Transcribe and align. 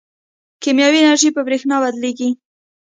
کیمیاوي 0.61 0.99
انرژي 1.03 1.29
په 1.35 1.41
برېښنا 1.47 1.75
بدلېږي. 1.83 2.29